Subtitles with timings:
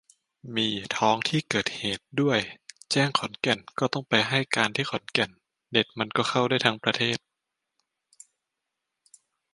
[0.55, 2.39] มี 'ท้องที่เกิดเหตุ' ด้วย
[2.91, 5.31] แจ้งขอนแก่น ก็ต้องไปให้การที่ขอนแก่น
[5.69, 7.17] เน็ตมันก็เข้าได้ทั้งประเทศ